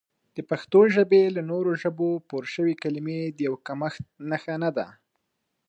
[0.35, 4.87] د پښتو ژبې له نورو ژبو پورشوي کلمې د یو کمښت نښه نه ده